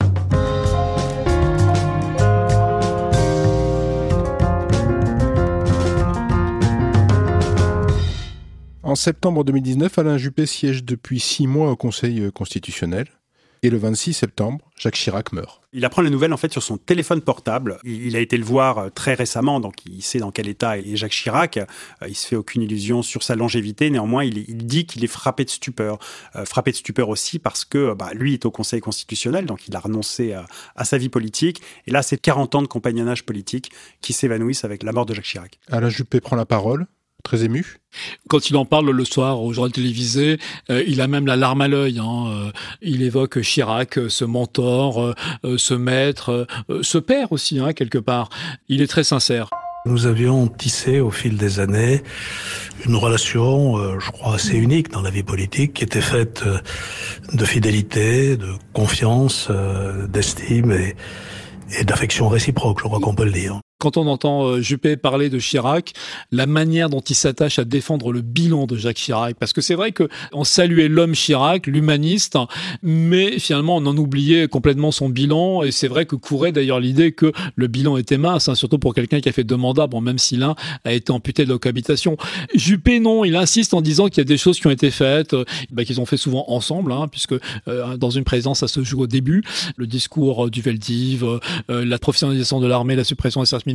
En 8.93 8.95
septembre 8.95 9.43
2019, 9.43 9.97
Alain 9.97 10.19
Juppé 10.19 10.45
siège 10.45 10.83
depuis 10.83 11.19
six 11.19 11.47
mois 11.47 11.71
au 11.71 11.75
Conseil 11.75 12.21
euh, 12.21 12.29
constitutionnel. 12.29 13.07
Et 13.63 13.71
le 13.71 13.77
26 13.79 14.13
septembre, 14.13 14.69
Jacques 14.77 14.93
Chirac 14.93 15.31
meurt. 15.31 15.63
Il 15.73 15.83
apprend 15.83 16.03
la 16.03 16.11
nouvelle 16.11 16.31
en 16.31 16.37
fait 16.37 16.51
sur 16.51 16.61
son 16.61 16.77
téléphone 16.77 17.21
portable. 17.21 17.79
Il 17.83 18.15
a 18.15 18.19
été 18.19 18.37
le 18.37 18.43
voir 18.43 18.77
euh, 18.77 18.89
très 18.89 19.15
récemment, 19.15 19.59
donc 19.59 19.83
il 19.87 20.03
sait 20.03 20.19
dans 20.19 20.29
quel 20.29 20.47
état 20.47 20.77
est 20.77 20.95
Jacques 20.95 21.13
Chirac. 21.13 21.57
Euh, 21.57 21.65
il 22.07 22.13
se 22.13 22.27
fait 22.27 22.35
aucune 22.35 22.61
illusion 22.61 23.01
sur 23.01 23.23
sa 23.23 23.33
longévité. 23.35 23.89
Néanmoins, 23.89 24.25
il, 24.25 24.45
dit 24.57 24.85
qu'il 24.85 25.03
est 25.03 25.07
frappé 25.07 25.43
de 25.43 25.49
stupeur. 25.49 25.97
frappé 26.45 26.69
de 26.69 26.75
stupeur 26.75 27.09
aussi 27.09 27.39
parce 27.39 27.65
que 27.65 27.95
bah, 27.95 28.11
lui 28.13 28.35
est 28.35 28.45
au 28.45 28.51
Conseil 28.51 28.79
constitutionnel, 28.79 29.47
donc 29.47 29.67
il 29.67 29.75
a 29.75 29.79
renoncé 29.79 30.33
à, 30.33 30.45
à 30.75 30.85
sa 30.85 30.99
vie 30.99 31.09
politique. 31.09 31.63
Et 31.87 31.91
là, 31.91 32.03
c'est 32.03 32.17
40 32.17 32.53
ans 32.53 32.61
de 32.61 32.67
compagnonnage 32.67 33.25
politique 33.25 33.71
qui 34.01 34.13
s'évanouissent 34.13 34.65
avec 34.65 34.83
la 34.83 34.91
mort 34.91 35.07
de 35.07 35.15
Jacques 35.15 35.25
Chirac. 35.25 35.57
Alain 35.71 35.89
Juppé 35.89 36.21
prend 36.21 36.35
la 36.35 36.45
parole 36.45 36.85
très 37.23 37.43
ému. 37.43 37.77
Quand 38.29 38.49
il 38.49 38.57
en 38.57 38.65
parle 38.65 38.91
le 38.91 39.05
soir 39.05 39.41
au 39.41 39.53
journal 39.53 39.71
télévisé, 39.71 40.39
euh, 40.69 40.83
il 40.87 41.01
a 41.01 41.07
même 41.07 41.25
la 41.25 41.35
larme 41.35 41.61
à 41.61 41.67
l'œil. 41.67 41.99
Hein. 41.99 42.25
Euh, 42.27 42.51
il 42.81 43.01
évoque 43.01 43.41
Chirac, 43.41 43.97
euh, 43.97 44.09
ce 44.09 44.25
mentor, 44.25 45.15
ce 45.43 45.73
maître, 45.73 46.47
ce 46.81 46.97
père 46.97 47.31
aussi, 47.31 47.59
hein, 47.59 47.73
quelque 47.73 47.97
part. 47.97 48.29
Il 48.67 48.81
est 48.81 48.87
très 48.87 49.03
sincère. 49.03 49.49
Nous 49.85 50.05
avions 50.05 50.47
tissé 50.47 50.99
au 50.99 51.11
fil 51.11 51.37
des 51.37 51.59
années 51.59 52.03
une 52.85 52.95
relation, 52.95 53.99
je 53.99 54.11
crois, 54.11 54.35
assez 54.35 54.55
unique 54.55 54.91
dans 54.91 55.01
la 55.01 55.09
vie 55.09 55.23
politique, 55.23 55.73
qui 55.73 55.83
était 55.83 56.01
faite 56.01 56.43
de 57.33 57.45
fidélité, 57.45 58.37
de 58.37 58.53
confiance, 58.71 59.49
d'estime 60.07 60.71
et, 60.71 60.95
et 61.79 61.83
d'affection 61.83 62.29
réciproque, 62.29 62.79
je 62.79 62.85
crois 62.85 62.99
qu'on 62.99 63.15
peut 63.15 63.25
le 63.25 63.31
dire 63.31 63.59
quand 63.83 63.97
on 63.97 64.07
entend 64.07 64.45
euh, 64.45 64.61
Juppé 64.61 64.95
parler 64.95 65.29
de 65.29 65.39
Chirac, 65.39 65.91
la 66.31 66.45
manière 66.45 66.89
dont 66.89 67.01
il 67.01 67.15
s'attache 67.15 67.59
à 67.59 67.65
défendre 67.65 68.13
le 68.13 68.21
bilan 68.21 68.65
de 68.65 68.77
Jacques 68.77 68.95
Chirac, 68.95 69.35
parce 69.37 69.51
que 69.51 69.59
c'est 69.59 69.75
vrai 69.75 69.91
que 69.91 70.07
on 70.31 70.45
saluait 70.45 70.87
l'homme 70.87 71.11
Chirac, 71.11 71.67
l'humaniste, 71.67 72.37
mais 72.81 73.39
finalement 73.39 73.75
on 73.75 73.85
en 73.85 73.97
oubliait 73.97 74.47
complètement 74.47 74.91
son 74.91 75.09
bilan, 75.09 75.63
et 75.63 75.71
c'est 75.71 75.89
vrai 75.89 76.05
que 76.05 76.15
courait 76.15 76.53
d'ailleurs 76.53 76.79
l'idée 76.79 77.11
que 77.11 77.33
le 77.57 77.67
bilan 77.67 77.97
était 77.97 78.17
mince, 78.17 78.47
hein, 78.47 78.55
surtout 78.55 78.79
pour 78.79 78.93
quelqu'un 78.93 79.19
qui 79.19 79.27
a 79.27 79.33
fait 79.33 79.43
deux 79.43 79.57
mandats, 79.57 79.87
bon 79.87 79.99
même 79.99 80.17
si 80.17 80.37
l'un 80.37 80.55
a 80.85 80.93
été 80.93 81.11
amputé 81.11 81.43
de 81.43 81.51
la 81.51 81.57
cohabitation. 81.57 82.15
Juppé 82.55 83.01
non, 83.01 83.25
il 83.25 83.35
insiste 83.35 83.73
en 83.73 83.81
disant 83.81 84.07
qu'il 84.07 84.19
y 84.19 84.21
a 84.21 84.23
des 84.23 84.37
choses 84.37 84.61
qui 84.61 84.67
ont 84.67 84.71
été 84.71 84.91
faites, 84.91 85.33
euh, 85.33 85.43
bah, 85.71 85.83
qu'ils 85.83 85.99
ont 85.99 86.05
fait 86.05 86.15
souvent 86.15 86.45
ensemble, 86.47 86.93
hein, 86.93 87.09
puisque 87.09 87.35
euh, 87.67 87.97
dans 87.97 88.11
une 88.11 88.23
présidence 88.23 88.59
ça 88.59 88.69
se 88.69 88.81
joue 88.81 89.01
au 89.01 89.07
début, 89.07 89.43
le 89.75 89.87
discours 89.87 90.49
du 90.49 90.61
Veldiv, 90.61 91.25
la 91.67 91.97
professionnalisation 91.97 92.61
de 92.61 92.67
l'armée, 92.67 92.95
la 92.95 93.03
suppression 93.03 93.41
des 93.41 93.45
services 93.45 93.65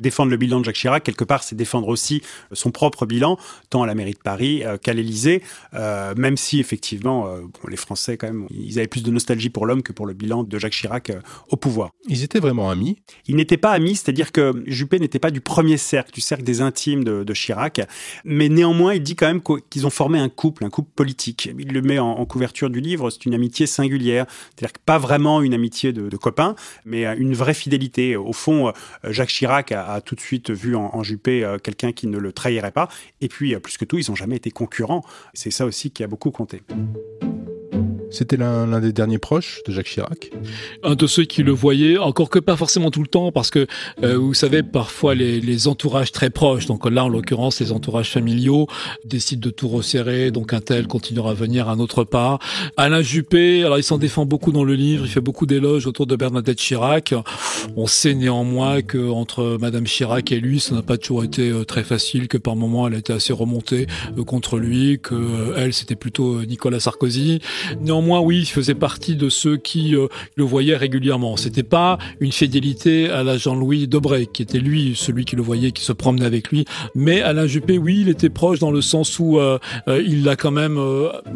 Défendre 0.00 0.30
le 0.30 0.36
bilan 0.36 0.60
de 0.60 0.64
Jacques 0.64 0.76
Chirac, 0.76 1.02
quelque 1.02 1.24
part, 1.24 1.42
c'est 1.42 1.56
défendre 1.56 1.88
aussi 1.88 2.22
son 2.52 2.70
propre 2.70 3.06
bilan, 3.06 3.38
tant 3.68 3.82
à 3.82 3.86
la 3.86 3.94
mairie 3.94 4.12
de 4.12 4.18
Paris 4.18 4.62
euh, 4.64 4.76
qu'à 4.78 4.92
l'Élysée, 4.92 5.42
euh, 5.74 6.14
même 6.16 6.36
si 6.36 6.60
effectivement, 6.60 7.26
euh, 7.26 7.40
les 7.68 7.76
Français, 7.76 8.16
quand 8.16 8.26
même, 8.26 8.46
ils 8.50 8.78
avaient 8.78 8.88
plus 8.88 9.02
de 9.02 9.10
nostalgie 9.10 9.50
pour 9.50 9.66
l'homme 9.66 9.82
que 9.82 9.92
pour 9.92 10.06
le 10.06 10.14
bilan 10.14 10.44
de 10.44 10.58
Jacques 10.58 10.72
Chirac 10.72 11.12
au 11.48 11.56
pouvoir. 11.56 11.90
Ils 12.08 12.22
étaient 12.22 12.40
vraiment 12.40 12.70
amis? 12.70 12.98
Ils 13.26 13.36
n'étaient 13.36 13.56
pas 13.56 13.72
amis, 13.72 13.96
c'est-à-dire 13.96 14.32
que 14.32 14.62
Juppé 14.66 14.98
n'était 14.98 15.18
pas 15.18 15.30
du 15.30 15.40
premier 15.40 15.76
cercle, 15.76 16.12
du 16.12 16.20
cercle 16.20 16.44
des 16.44 16.60
intimes 16.60 17.04
de, 17.04 17.30
Chirac, 17.32 17.80
mais 18.24 18.48
néanmoins, 18.48 18.94
il 18.94 19.02
dit 19.02 19.14
quand 19.14 19.26
même 19.26 19.40
qu'ils 19.70 19.86
ont 19.86 19.90
formé 19.90 20.18
un 20.18 20.28
couple, 20.28 20.64
un 20.64 20.70
couple 20.70 20.90
politique. 20.94 21.48
Il 21.58 21.72
le 21.72 21.80
met 21.80 21.98
en, 21.98 22.24
couverture 22.26 22.70
du 22.70 22.80
livre, 22.80 23.10
c'est 23.10 23.24
une 23.24 23.34
amitié 23.34 23.66
singulière, 23.66 24.26
c'est-à-dire 24.54 24.78
pas 24.84 24.98
vraiment 24.98 25.42
une 25.42 25.54
amitié 25.54 25.92
de, 25.92 26.08
de 26.08 26.16
copains, 26.16 26.54
mais 26.84 27.04
une 27.16 27.34
vraie 27.34 27.54
fidélité. 27.54 28.16
Au 28.16 28.32
fond, 28.32 28.72
Jacques 29.04 29.28
Chirac 29.28 29.39
a, 29.46 30.00
tout 30.00 30.14
de 30.14 30.20
suite 30.20 30.50
vu 30.50 30.76
en, 30.76 31.02
Juppé 31.02 31.44
euh, 31.44 31.58
quelqu'un 31.58 31.92
qui 31.92 32.06
ne 32.06 32.18
le 32.18 32.32
trahirait 32.32 32.72
pas. 32.72 32.88
Et 33.20 33.28
puis, 33.28 33.54
euh, 33.54 33.60
plus 33.60 33.78
que 33.78 33.84
tout, 33.84 33.98
ils 33.98 34.10
n'ont 34.10 34.16
jamais 34.16 34.36
été 34.36 34.50
concurrents. 34.50 35.04
C'est 35.34 35.50
ça 35.50 35.64
aussi 35.64 35.90
qui 35.90 36.02
a 36.02 36.06
beaucoup 36.06 36.30
compté. 36.30 36.62
C'était 38.10 38.36
l'un 38.36 38.80
des 38.80 38.92
derniers 38.92 39.18
proches 39.18 39.62
de 39.66 39.72
Jacques 39.72 39.86
Chirac. 39.86 40.30
Un 40.82 40.94
de 40.94 41.06
ceux 41.06 41.24
qui 41.24 41.42
le 41.42 41.52
voyaient, 41.52 41.98
encore 41.98 42.28
que 42.28 42.38
pas 42.38 42.56
forcément 42.56 42.90
tout 42.90 43.02
le 43.02 43.08
temps, 43.08 43.32
parce 43.32 43.50
que 43.50 43.66
euh, 44.02 44.16
vous 44.16 44.34
savez, 44.34 44.62
parfois 44.62 45.14
les, 45.14 45.40
les, 45.40 45.68
entourages 45.68 46.12
très 46.12 46.30
proches, 46.30 46.66
donc 46.66 46.88
là 46.88 47.04
en 47.04 47.08
l'occurrence 47.08 47.60
les 47.60 47.72
entourages 47.72 48.10
familiaux, 48.10 48.66
décident 49.04 49.40
de 49.40 49.50
tout 49.50 49.68
resserrer, 49.68 50.30
donc 50.30 50.52
un 50.52 50.60
tel 50.60 50.86
continuera 50.86 51.30
à 51.30 51.34
venir, 51.34 51.68
un 51.68 51.78
autre 51.78 52.04
pas. 52.04 52.38
Alain 52.76 53.02
Juppé, 53.02 53.62
alors 53.64 53.78
il 53.78 53.84
s'en 53.84 53.98
défend 53.98 54.26
beaucoup 54.26 54.52
dans 54.52 54.64
le 54.64 54.74
livre, 54.74 55.04
il 55.04 55.10
fait 55.10 55.20
beaucoup 55.20 55.46
d'éloges 55.46 55.86
autour 55.86 56.06
de 56.06 56.16
Bernadette 56.16 56.58
Chirac. 56.58 57.14
On 57.76 57.86
sait 57.86 58.14
néanmoins 58.14 58.82
que 58.82 59.10
entre 59.10 59.58
Madame 59.60 59.84
Chirac 59.84 60.32
et 60.32 60.40
lui, 60.40 60.60
ça 60.60 60.74
n'a 60.74 60.82
pas 60.82 60.98
toujours 60.98 61.24
été 61.24 61.50
euh, 61.50 61.64
très 61.64 61.84
facile, 61.84 62.28
que 62.28 62.38
par 62.38 62.56
moments 62.56 62.88
elle 62.88 62.94
a 62.94 62.98
été 62.98 63.12
assez 63.12 63.32
remontée 63.32 63.86
euh, 64.18 64.24
contre 64.24 64.58
lui, 64.58 64.98
que 65.00 65.54
elle 65.56 65.72
c'était 65.72 65.96
plutôt 65.96 66.42
Nicolas 66.44 66.80
Sarkozy. 66.80 67.40
Néanmoins, 67.80 67.99
oui, 68.08 68.40
il 68.40 68.46
faisait 68.46 68.74
partie 68.74 69.16
de 69.16 69.28
ceux 69.28 69.56
qui 69.56 69.94
euh, 69.94 70.08
le 70.36 70.44
voyaient 70.44 70.76
régulièrement. 70.76 71.36
C'était 71.36 71.62
pas 71.62 71.98
une 72.20 72.32
fidélité 72.32 73.08
à 73.08 73.22
la 73.22 73.36
Jean-Louis 73.36 73.86
Debray, 73.86 74.26
qui 74.26 74.42
était 74.42 74.58
lui 74.58 74.94
celui 74.96 75.24
qui 75.24 75.36
le 75.36 75.42
voyait, 75.42 75.72
qui 75.72 75.84
se 75.84 75.92
promenait 75.92 76.24
avec 76.24 76.50
lui. 76.50 76.64
Mais 76.94 77.20
Alain 77.20 77.46
Juppé, 77.46 77.78
oui, 77.78 78.00
il 78.00 78.08
était 78.08 78.30
proche 78.30 78.58
dans 78.58 78.70
le 78.70 78.80
sens 78.80 79.18
où 79.18 79.38
euh, 79.38 79.58
euh, 79.88 80.02
il 80.06 80.24
l'a 80.24 80.36
quand 80.36 80.50
même 80.50 80.80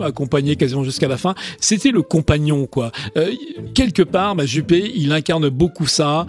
accompagné 0.01 0.57
quasiment 0.57 0.85
jusqu'à 0.85 1.09
la 1.09 1.17
fin. 1.17 1.35
C'était 1.61 1.91
le 1.91 2.03
compagnon, 2.03 2.67
quoi. 2.67 2.93
quelque 3.75 4.03
part, 4.03 4.35
bah, 4.35 4.47
Juppé, 4.47 4.93
il 4.95 5.13
incarne 5.13 5.49
beaucoup 5.49 5.87
ça. 5.87 6.27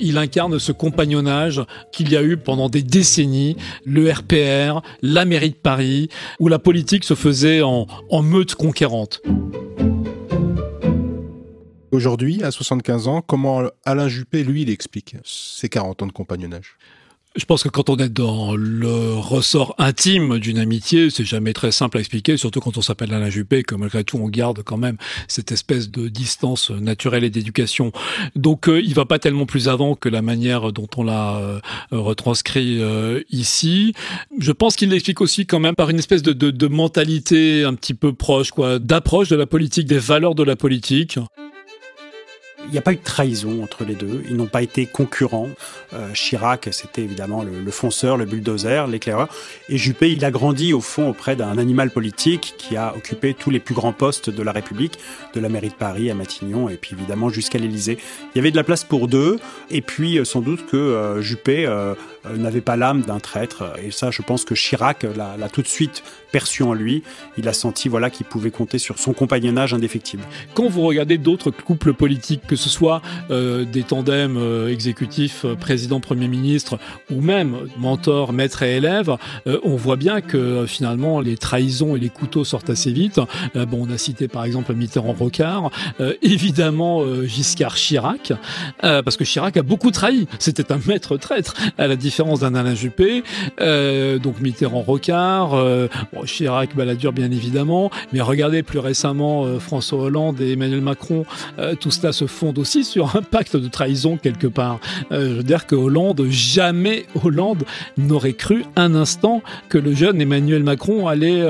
il 0.00 0.18
incarne 0.18 0.58
ce 0.58 0.72
compagnonnage 0.72 1.62
qu'il 1.92 2.10
y 2.10 2.16
a 2.16 2.22
eu 2.22 2.36
pendant 2.36 2.68
des 2.68 2.82
décennies, 2.82 3.56
le 3.84 4.10
RPR, 4.10 4.80
la 5.02 5.24
mairie 5.24 5.50
de 5.50 5.54
Paris, 5.54 6.08
où 6.40 6.48
la 6.48 6.58
politique 6.58 7.04
se 7.04 7.14
faisait 7.14 7.62
en, 7.62 7.86
en 8.10 8.22
meute 8.22 8.54
conquérante. 8.54 9.20
Aujourd'hui, 11.92 12.42
à 12.42 12.50
75 12.50 13.06
ans, 13.06 13.20
comment 13.20 13.64
Alain 13.84 14.08
Juppé, 14.08 14.44
lui, 14.44 14.62
il 14.62 14.70
explique 14.70 15.16
ses 15.24 15.68
40 15.68 16.02
ans 16.02 16.06
de 16.06 16.12
compagnonnage? 16.12 16.78
Je 17.36 17.44
pense 17.44 17.62
que 17.62 17.68
quand 17.68 17.90
on 17.90 17.96
est 17.96 18.08
dans 18.08 18.54
le 18.56 19.14
ressort 19.14 19.74
intime 19.76 20.38
d'une 20.38 20.58
amitié, 20.58 21.10
c'est 21.10 21.24
jamais 21.24 21.52
très 21.52 21.70
simple 21.70 21.98
à 21.98 22.00
expliquer, 22.00 22.38
surtout 22.38 22.60
quand 22.60 22.78
on 22.78 22.82
s'appelle 22.82 23.12
Alain 23.12 23.28
Juppé, 23.28 23.62
que 23.62 23.74
malgré 23.74 24.04
tout 24.04 24.18
on 24.18 24.28
garde 24.28 24.62
quand 24.62 24.78
même 24.78 24.96
cette 25.28 25.52
espèce 25.52 25.90
de 25.90 26.08
distance 26.08 26.70
naturelle 26.70 27.24
et 27.24 27.30
d'éducation. 27.30 27.92
Donc 28.36 28.68
euh, 28.68 28.80
il 28.82 28.94
va 28.94 29.04
pas 29.04 29.18
tellement 29.18 29.46
plus 29.46 29.68
avant 29.68 29.94
que 29.94 30.08
la 30.08 30.22
manière 30.22 30.72
dont 30.72 30.88
on 30.96 31.04
l'a 31.04 31.36
euh, 31.36 31.60
retranscrit 31.90 32.78
euh, 32.80 33.22
ici. 33.30 33.94
Je 34.38 34.52
pense 34.52 34.76
qu'il 34.76 34.90
l'explique 34.90 35.20
aussi 35.20 35.46
quand 35.46 35.60
même 35.60 35.74
par 35.74 35.90
une 35.90 35.98
espèce 35.98 36.22
de, 36.22 36.32
de, 36.32 36.50
de 36.50 36.66
mentalité 36.68 37.64
un 37.64 37.74
petit 37.74 37.94
peu 37.94 38.14
proche, 38.14 38.50
quoi, 38.50 38.78
d'approche 38.78 39.28
de 39.28 39.36
la 39.36 39.46
politique, 39.46 39.86
des 39.86 39.98
valeurs 39.98 40.34
de 40.34 40.42
la 40.42 40.56
politique. 40.56 41.18
Il 42.66 42.72
n'y 42.72 42.78
a 42.78 42.82
pas 42.82 42.92
eu 42.92 42.96
de 42.96 43.02
trahison 43.02 43.62
entre 43.62 43.84
les 43.84 43.94
deux. 43.94 44.22
Ils 44.28 44.36
n'ont 44.36 44.46
pas 44.46 44.62
été 44.62 44.86
concurrents. 44.86 45.48
Euh, 45.92 46.12
Chirac, 46.14 46.68
c'était 46.70 47.02
évidemment 47.02 47.42
le, 47.42 47.70
fonceur, 47.70 48.16
le 48.16 48.24
bulldozer, 48.24 48.86
l'éclaireur. 48.86 49.28
Et 49.68 49.76
Juppé, 49.76 50.12
il 50.12 50.24
a 50.24 50.30
grandi 50.30 50.72
au 50.72 50.80
fond 50.80 51.08
auprès 51.08 51.36
d'un 51.36 51.58
animal 51.58 51.90
politique 51.90 52.54
qui 52.58 52.76
a 52.76 52.94
occupé 52.96 53.34
tous 53.34 53.50
les 53.50 53.60
plus 53.60 53.74
grands 53.74 53.92
postes 53.92 54.30
de 54.30 54.42
la 54.42 54.52
République, 54.52 54.98
de 55.34 55.40
la 55.40 55.48
mairie 55.48 55.70
de 55.70 55.74
Paris 55.74 56.10
à 56.10 56.14
Matignon 56.14 56.68
et 56.68 56.76
puis 56.76 56.92
évidemment 56.92 57.28
jusqu'à 57.30 57.58
l'Élysée. 57.58 57.98
Il 58.34 58.38
y 58.38 58.40
avait 58.40 58.50
de 58.50 58.56
la 58.56 58.64
place 58.64 58.84
pour 58.84 59.08
deux. 59.08 59.38
Et 59.70 59.82
puis 59.82 60.18
euh, 60.18 60.24
sans 60.24 60.40
doute 60.40 60.66
que 60.66 60.76
euh, 60.76 61.20
Juppé 61.20 61.66
n'avait 62.36 62.60
pas 62.60 62.76
l'âme 62.76 63.02
d'un 63.02 63.18
traître. 63.18 63.64
Et 63.82 63.90
ça, 63.90 64.10
je 64.10 64.22
pense 64.22 64.44
que 64.44 64.54
Chirac 64.54 65.04
l'a 65.04 65.48
tout 65.48 65.62
de 65.62 65.68
suite 65.68 66.02
perçu 66.30 66.62
en 66.62 66.72
lui. 66.72 67.02
Il 67.36 67.48
a 67.48 67.52
senti 67.52 67.88
voilà 67.88 68.10
qu'il 68.10 68.26
pouvait 68.26 68.50
compter 68.50 68.78
sur 68.78 68.98
son 68.98 69.12
compagnonnage 69.12 69.74
indéfectible. 69.74 70.22
Quand 70.54 70.68
vous 70.68 70.82
regardez 70.82 71.18
d'autres 71.18 71.50
couples 71.50 71.92
politiques, 71.92 72.42
que 72.52 72.56
ce 72.56 72.68
soit 72.68 73.00
des 73.30 73.82
tandems 73.82 74.68
exécutifs, 74.68 75.46
président, 75.58 76.00
premier 76.00 76.28
ministre, 76.28 76.78
ou 77.10 77.22
même 77.22 77.56
mentor, 77.78 78.34
maître 78.34 78.62
et 78.62 78.76
élève, 78.76 79.16
on 79.46 79.76
voit 79.76 79.96
bien 79.96 80.20
que 80.20 80.66
finalement 80.66 81.20
les 81.20 81.38
trahisons 81.38 81.96
et 81.96 81.98
les 81.98 82.10
couteaux 82.10 82.44
sortent 82.44 82.68
assez 82.68 82.92
vite. 82.92 83.20
bon, 83.54 83.86
on 83.88 83.90
a 83.90 83.96
cité 83.96 84.28
par 84.28 84.44
exemple 84.44 84.74
Mitterrand-Rocard, 84.74 85.70
évidemment 86.20 87.02
Giscard 87.24 87.76
Chirac, 87.76 88.34
parce 88.80 89.16
que 89.16 89.24
Chirac 89.24 89.56
a 89.56 89.62
beaucoup 89.62 89.90
trahi. 89.90 90.26
C'était 90.38 90.72
un 90.72 90.80
maître 90.86 91.16
traître, 91.16 91.54
à 91.78 91.86
la 91.86 91.96
différence 91.96 92.40
d'un 92.40 92.54
Alain 92.54 92.74
Juppé. 92.74 93.22
Euh, 93.60 94.18
donc 94.18 94.40
Mitterrand-Rocard, 94.40 95.54
euh, 95.54 95.88
bon, 96.12 96.24
Chirac, 96.24 96.74
Balladur 96.76 97.12
bien 97.12 97.30
évidemment, 97.30 97.90
mais 98.12 98.20
regardez 98.20 98.62
plus 98.62 98.78
récemment 98.78 99.44
euh, 99.44 99.58
François 99.58 99.98
Hollande 100.00 100.40
et 100.40 100.52
Emmanuel 100.52 100.80
Macron, 100.80 101.24
euh, 101.58 101.74
tout 101.74 101.90
cela 101.90 102.12
se 102.12 102.26
fonde 102.42 102.58
aussi 102.58 102.82
sur 102.82 103.14
un 103.14 103.22
pacte 103.22 103.56
de 103.56 103.68
trahison 103.68 104.16
quelque 104.16 104.48
part. 104.48 104.80
Euh, 105.12 105.28
je 105.28 105.34
veux 105.34 105.42
dire 105.44 105.64
que 105.68 105.76
Hollande, 105.76 106.26
jamais 106.28 107.06
Hollande 107.22 107.62
n'aurait 107.96 108.32
cru 108.32 108.64
un 108.74 108.96
instant 108.96 109.42
que 109.68 109.78
le 109.78 109.94
jeune 109.94 110.20
Emmanuel 110.20 110.64
Macron 110.64 111.06
allait 111.06 111.40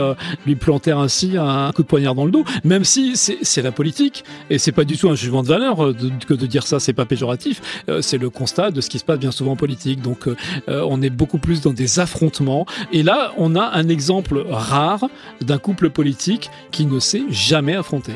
lui 0.44 0.54
planter 0.54 0.90
ainsi 0.90 1.38
un 1.38 1.72
coup 1.72 1.82
de 1.82 1.86
poignard 1.86 2.14
dans 2.14 2.26
le 2.26 2.30
dos, 2.30 2.44
même 2.64 2.84
si 2.84 3.16
c'est 3.16 3.62
la 3.62 3.72
politique 3.72 4.24
et 4.50 4.58
c'est 4.58 4.72
pas 4.72 4.84
du 4.84 4.98
tout 4.98 5.08
un 5.08 5.14
jugement 5.14 5.42
de 5.42 5.48
valeur 5.48 5.94
de, 5.94 6.10
que 6.26 6.34
de 6.34 6.46
dire 6.46 6.66
ça, 6.66 6.78
c'est 6.78 6.92
pas 6.92 7.06
péjoratif, 7.06 7.62
c'est 8.02 8.18
le 8.18 8.28
constat 8.28 8.70
de 8.70 8.82
ce 8.82 8.90
qui 8.90 8.98
se 8.98 9.04
passe 9.04 9.18
bien 9.18 9.30
souvent 9.30 9.52
en 9.52 9.56
politique. 9.56 10.02
Donc 10.02 10.28
on 10.68 11.00
est 11.00 11.10
beaucoup 11.10 11.38
plus 11.38 11.62
dans 11.62 11.72
des 11.72 12.00
affrontements. 12.00 12.66
Et 12.92 13.02
là, 13.02 13.32
on 13.38 13.56
a 13.56 13.64
un 13.64 13.88
exemple 13.88 14.44
rare 14.50 15.08
d'un 15.40 15.58
couple 15.58 15.88
politique 15.88 16.50
qui 16.70 16.84
ne 16.84 16.98
s'est 16.98 17.24
jamais 17.30 17.74
affronté. 17.74 18.12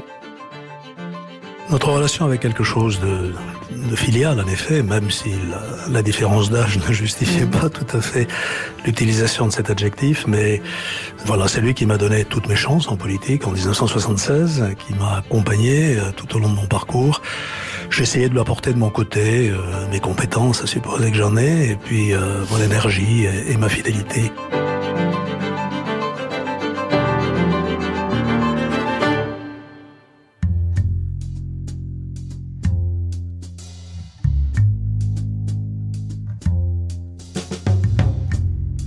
Notre 1.69 1.91
relation 1.91 2.27
avait 2.27 2.39
quelque 2.39 2.63
chose 2.63 3.01
de, 3.01 3.33
de 3.91 3.97
filial, 3.97 4.41
en 4.41 4.47
effet, 4.47 4.85
même 4.85 5.11
si 5.11 5.31
la, 5.51 5.93
la 5.93 6.03
différence 6.03 6.49
d'âge 6.49 6.79
ne 6.89 6.93
justifiait 6.93 7.47
pas 7.47 7.69
tout 7.69 7.97
à 7.97 8.01
fait 8.01 8.29
l'utilisation 8.85 9.49
de 9.49 9.53
cet 9.53 9.69
adjectif. 9.69 10.27
Mais 10.29 10.63
voilà, 11.25 11.49
c'est 11.49 11.61
lui 11.61 11.75
qui 11.75 11.85
m'a 11.85 11.97
donné 11.97 12.25
toutes 12.25 12.49
mes 12.49 12.57
chances 12.57 12.89
en 12.89 12.97
politique 12.97 13.47
en 13.47 13.51
1976, 13.51 14.65
qui 14.79 14.95
m'a 14.95 15.19
accompagné 15.19 15.97
euh, 15.97 16.13
tout 16.17 16.37
au 16.37 16.39
long 16.39 16.51
de 16.51 16.55
mon 16.55 16.67
parcours. 16.67 17.21
J'essayais 17.91 18.29
de 18.29 18.35
lui 18.35 18.41
apporter 18.41 18.73
de 18.73 18.79
mon 18.79 18.91
côté 18.91 19.51
euh, 19.51 19.57
mes 19.91 20.01
compétences, 20.01 20.63
à 20.63 20.67
supposer 20.67 21.11
que 21.11 21.17
j'en 21.17 21.37
ai, 21.37 21.71
et 21.71 21.77
puis 21.77 22.13
euh, 22.13 22.45
mon 22.51 22.59
énergie 22.59 23.25
et, 23.25 23.53
et 23.53 23.57
ma 23.57 23.69
fidélité. 23.69 24.31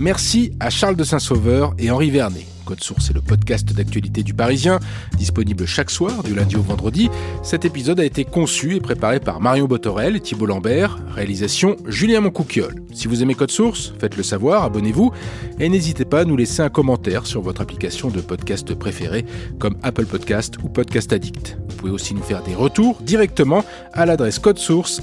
Merci 0.00 0.52
à 0.60 0.70
Charles 0.70 0.96
de 0.96 1.04
Saint-Sauveur 1.04 1.74
et 1.78 1.90
Henri 1.90 2.10
Vernet. 2.10 2.46
Code 2.64 2.82
Source 2.82 3.10
est 3.10 3.12
le 3.12 3.20
podcast 3.20 3.70
d'actualité 3.74 4.22
du 4.22 4.32
Parisien, 4.32 4.80
disponible 5.18 5.66
chaque 5.66 5.90
soir, 5.90 6.22
du 6.22 6.34
lundi 6.34 6.56
au 6.56 6.62
vendredi. 6.62 7.10
Cet 7.42 7.66
épisode 7.66 8.00
a 8.00 8.04
été 8.04 8.24
conçu 8.24 8.76
et 8.76 8.80
préparé 8.80 9.20
par 9.20 9.40
Marion 9.40 9.66
Botorel 9.66 10.16
et 10.16 10.20
Thibault 10.20 10.46
Lambert. 10.46 10.98
Réalisation 11.14 11.76
Julien 11.84 12.22
Moncouquiole. 12.22 12.76
Si 12.94 13.08
vous 13.08 13.22
aimez 13.22 13.34
Code 13.34 13.50
Source, 13.50 13.92
faites-le 13.98 14.22
savoir, 14.22 14.64
abonnez-vous 14.64 15.12
et 15.58 15.68
n'hésitez 15.68 16.06
pas 16.06 16.20
à 16.20 16.24
nous 16.24 16.36
laisser 16.36 16.62
un 16.62 16.70
commentaire 16.70 17.26
sur 17.26 17.42
votre 17.42 17.60
application 17.60 18.08
de 18.08 18.22
podcast 18.22 18.74
préférée 18.74 19.26
comme 19.58 19.76
Apple 19.82 20.06
Podcast 20.06 20.54
ou 20.62 20.70
Podcast 20.70 21.12
Addict. 21.12 21.58
Vous 21.68 21.76
pouvez 21.76 21.92
aussi 21.92 22.14
nous 22.14 22.22
faire 22.22 22.42
des 22.42 22.54
retours 22.54 23.02
directement 23.02 23.66
à 23.92 24.06
l'adresse 24.06 24.38
codesource 24.38 25.02